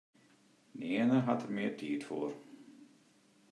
[0.79, 2.33] Nearne hat er mear tiid foar.